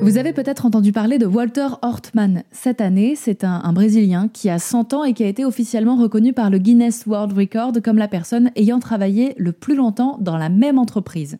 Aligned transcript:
Vous 0.00 0.16
avez 0.16 0.32
peut-être 0.32 0.64
entendu 0.64 0.92
parler 0.92 1.18
de 1.18 1.26
Walter 1.26 1.66
Hortman 1.82 2.44
cette 2.52 2.80
année. 2.80 3.14
C'est 3.16 3.42
un, 3.42 3.72
Brésilien 3.72 4.28
qui 4.28 4.48
a 4.48 4.58
100 4.58 4.94
ans 4.94 5.04
et 5.04 5.12
qui 5.12 5.24
a 5.24 5.26
été 5.26 5.44
officiellement 5.44 5.96
reconnu 5.96 6.32
par 6.32 6.50
le 6.50 6.58
Guinness 6.58 7.04
World 7.06 7.36
Record 7.36 7.72
comme 7.82 7.98
la 7.98 8.06
personne 8.06 8.50
ayant 8.54 8.78
travaillé 8.78 9.34
le 9.38 9.52
plus 9.52 9.74
longtemps 9.74 10.16
dans 10.20 10.38
la 10.38 10.48
même 10.48 10.78
entreprise. 10.78 11.38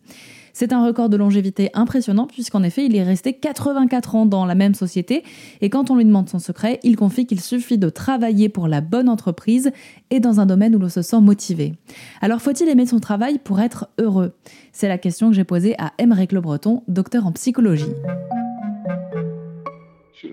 C'est 0.51 0.73
un 0.73 0.85
record 0.85 1.07
de 1.07 1.15
longévité 1.15 1.69
impressionnant 1.73 2.27
puisqu'en 2.27 2.63
effet 2.63 2.85
il 2.85 2.95
est 2.95 3.03
resté 3.03 3.33
84 3.33 4.15
ans 4.15 4.25
dans 4.25 4.45
la 4.45 4.55
même 4.55 4.73
société 4.73 5.23
et 5.61 5.69
quand 5.69 5.89
on 5.89 5.95
lui 5.95 6.03
demande 6.03 6.27
son 6.27 6.39
secret, 6.39 6.79
il 6.83 6.97
confie 6.97 7.25
qu'il 7.25 7.39
suffit 7.39 7.77
de 7.77 7.89
travailler 7.89 8.49
pour 8.49 8.67
la 8.67 8.81
bonne 8.81 9.07
entreprise 9.07 9.71
et 10.09 10.19
dans 10.19 10.41
un 10.41 10.45
domaine 10.45 10.75
où 10.75 10.79
l'on 10.79 10.89
se 10.89 11.01
sent 11.01 11.21
motivé. 11.21 11.75
Alors 12.19 12.41
faut-il 12.41 12.67
aimer 12.67 12.85
son 12.85 12.99
travail 12.99 13.39
pour 13.39 13.61
être 13.61 13.87
heureux? 13.99 14.33
C'est 14.73 14.89
la 14.89 14.97
question 14.97 15.29
que 15.29 15.35
j'ai 15.35 15.45
posée 15.45 15.75
à 15.79 15.93
Emmerich 15.97 16.33
Le 16.33 16.41
Breton, 16.41 16.83
docteur 16.89 17.25
en 17.25 17.31
psychologie 17.31 17.93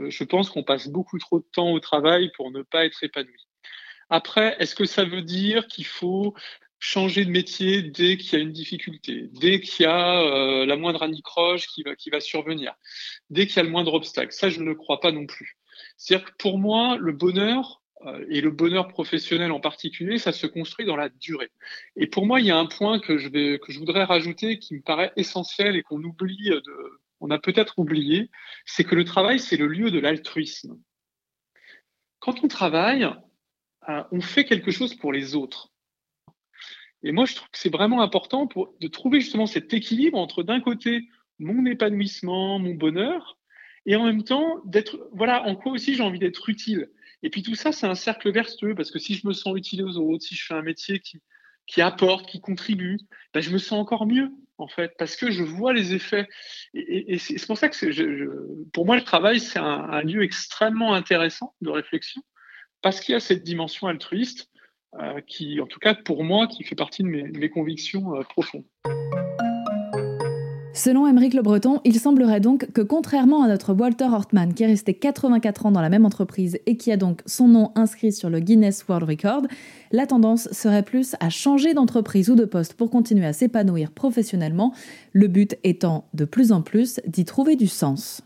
je 0.08 0.24
pense 0.24 0.50
qu'on 0.50 0.62
passe 0.62 0.88
beaucoup 0.88 1.18
trop 1.18 1.38
de 1.38 1.46
temps 1.52 1.72
au 1.72 1.80
travail 1.80 2.30
pour 2.36 2.50
ne 2.50 2.62
pas 2.62 2.84
être 2.84 3.02
épanoui. 3.02 3.46
Après, 4.08 4.56
est-ce 4.60 4.74
que 4.74 4.84
ça 4.84 5.04
veut 5.04 5.22
dire 5.22 5.66
qu'il 5.66 5.86
faut 5.86 6.34
changer 6.78 7.24
de 7.24 7.30
métier 7.30 7.82
dès 7.82 8.16
qu'il 8.16 8.38
y 8.38 8.40
a 8.40 8.44
une 8.44 8.52
difficulté, 8.52 9.28
dès 9.32 9.60
qu'il 9.60 9.84
y 9.84 9.88
a 9.88 10.20
euh, 10.20 10.66
la 10.66 10.76
moindre 10.76 11.02
anicroche 11.02 11.66
qui 11.68 11.82
va, 11.82 11.96
qui 11.96 12.10
va 12.10 12.20
survenir, 12.20 12.74
dès 13.30 13.46
qu'il 13.46 13.56
y 13.56 13.60
a 13.60 13.62
le 13.62 13.70
moindre 13.70 13.94
obstacle? 13.94 14.32
Ça, 14.32 14.50
je 14.50 14.60
ne 14.60 14.66
le 14.66 14.74
crois 14.74 15.00
pas 15.00 15.10
non 15.10 15.26
plus. 15.26 15.56
C'est-à-dire 15.96 16.26
que 16.26 16.36
pour 16.38 16.58
moi, 16.58 16.96
le 16.98 17.12
bonheur, 17.12 17.82
euh, 18.04 18.24
et 18.28 18.40
le 18.42 18.50
bonheur 18.50 18.88
professionnel 18.88 19.52
en 19.52 19.60
particulier, 19.60 20.18
ça 20.18 20.32
se 20.32 20.46
construit 20.46 20.84
dans 20.84 20.96
la 20.96 21.08
durée. 21.08 21.50
Et 21.96 22.06
pour 22.06 22.26
moi, 22.26 22.40
il 22.40 22.46
y 22.46 22.50
a 22.50 22.58
un 22.58 22.66
point 22.66 23.00
que 23.00 23.16
je, 23.16 23.28
vais, 23.28 23.58
que 23.58 23.72
je 23.72 23.78
voudrais 23.78 24.04
rajouter 24.04 24.58
qui 24.58 24.74
me 24.74 24.82
paraît 24.82 25.12
essentiel 25.16 25.76
et 25.76 25.82
qu'on 25.82 26.02
oublie 26.02 26.50
de, 26.50 26.85
on 27.20 27.30
a 27.30 27.38
peut-être 27.38 27.78
oublié, 27.78 28.30
c'est 28.64 28.84
que 28.84 28.94
le 28.94 29.04
travail, 29.04 29.38
c'est 29.38 29.56
le 29.56 29.66
lieu 29.66 29.90
de 29.90 29.98
l'altruisme. 29.98 30.78
Quand 32.18 32.42
on 32.44 32.48
travaille, 32.48 33.04
euh, 33.88 34.02
on 34.10 34.20
fait 34.20 34.44
quelque 34.44 34.70
chose 34.70 34.94
pour 34.94 35.12
les 35.12 35.34
autres. 35.34 35.72
Et 37.02 37.12
moi, 37.12 37.24
je 37.24 37.34
trouve 37.36 37.48
que 37.50 37.58
c'est 37.58 37.72
vraiment 37.72 38.02
important 38.02 38.48
de 38.80 38.88
trouver 38.88 39.20
justement 39.20 39.46
cet 39.46 39.72
équilibre 39.72 40.18
entre 40.18 40.42
d'un 40.42 40.60
côté 40.60 41.08
mon 41.38 41.66
épanouissement, 41.66 42.58
mon 42.58 42.74
bonheur, 42.74 43.38
et 43.84 43.94
en 43.94 44.04
même 44.04 44.24
temps 44.24 44.60
d'être, 44.64 44.98
voilà, 45.12 45.44
en 45.44 45.54
quoi 45.54 45.72
aussi 45.72 45.94
j'ai 45.94 46.02
envie 46.02 46.18
d'être 46.18 46.48
utile. 46.48 46.90
Et 47.22 47.30
puis 47.30 47.42
tout 47.42 47.54
ça, 47.54 47.72
c'est 47.72 47.86
un 47.86 47.94
cercle 47.94 48.32
vertueux 48.32 48.74
parce 48.74 48.90
que 48.90 48.98
si 48.98 49.14
je 49.14 49.26
me 49.26 49.32
sens 49.32 49.56
utile 49.56 49.84
aux 49.84 49.96
autres, 49.96 50.24
si 50.24 50.34
je 50.34 50.44
fais 50.44 50.54
un 50.54 50.62
métier 50.62 51.00
qui, 51.00 51.20
qui 51.66 51.80
apporte, 51.80 52.26
qui 52.28 52.40
contribue, 52.40 52.98
ben 53.32 53.40
je 53.40 53.50
me 53.50 53.58
sens 53.58 53.78
encore 53.78 54.06
mieux 54.06 54.30
en 54.58 54.68
fait, 54.68 54.94
parce 54.98 55.16
que 55.16 55.30
je 55.30 55.42
vois 55.42 55.72
les 55.72 55.94
effets. 55.94 56.28
Et, 56.74 57.18
c'est 57.18 57.46
pour 57.46 57.58
ça 57.58 57.68
que 57.68 58.66
pour 58.72 58.86
moi, 58.86 58.96
le 58.96 59.04
travail, 59.04 59.40
c'est 59.40 59.58
un, 59.58 60.02
lieu 60.02 60.22
extrêmement 60.22 60.94
intéressant 60.94 61.54
de 61.60 61.70
réflexion, 61.70 62.22
parce 62.82 63.00
qu'il 63.00 63.12
y 63.12 63.16
a 63.16 63.20
cette 63.20 63.42
dimension 63.42 63.86
altruiste 63.86 64.50
euh, 65.00 65.20
qui, 65.26 65.60
en 65.60 65.66
tout 65.66 65.78
cas 65.78 65.94
pour 65.94 66.24
moi, 66.24 66.46
qui 66.46 66.64
fait 66.64 66.74
partie 66.74 67.02
de 67.02 67.08
mes, 67.08 67.50
convictions 67.50 68.16
euh, 68.16 68.22
profondes. 68.22 68.64
Selon 70.76 71.06
Émeric 71.06 71.32
Le 71.32 71.40
Breton, 71.40 71.80
il 71.86 71.98
semblerait 71.98 72.40
donc 72.40 72.70
que 72.72 72.82
contrairement 72.82 73.42
à 73.42 73.48
notre 73.48 73.72
Walter 73.72 74.04
Hortman 74.04 74.52
qui 74.52 74.62
est 74.62 74.66
resté 74.66 74.92
84 74.92 75.64
ans 75.64 75.70
dans 75.70 75.80
la 75.80 75.88
même 75.88 76.04
entreprise 76.04 76.58
et 76.66 76.76
qui 76.76 76.92
a 76.92 76.98
donc 76.98 77.22
son 77.24 77.48
nom 77.48 77.72
inscrit 77.76 78.12
sur 78.12 78.28
le 78.28 78.40
Guinness 78.40 78.86
World 78.86 79.08
Record, 79.08 79.46
la 79.90 80.06
tendance 80.06 80.50
serait 80.52 80.82
plus 80.82 81.16
à 81.18 81.30
changer 81.30 81.72
d'entreprise 81.72 82.28
ou 82.28 82.34
de 82.34 82.44
poste 82.44 82.74
pour 82.74 82.90
continuer 82.90 83.24
à 83.24 83.32
s'épanouir 83.32 83.90
professionnellement, 83.90 84.74
le 85.14 85.28
but 85.28 85.56
étant 85.64 86.04
de 86.12 86.26
plus 86.26 86.52
en 86.52 86.60
plus 86.60 87.00
d'y 87.06 87.24
trouver 87.24 87.56
du 87.56 87.68
sens. 87.68 88.20